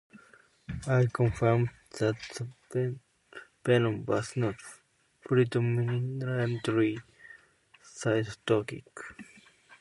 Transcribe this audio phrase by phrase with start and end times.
[0.87, 1.69] I confirmed
[1.99, 2.95] that the the
[3.63, 4.55] venom was not
[5.25, 6.97] predominantly
[7.83, 8.87] cytotoxic.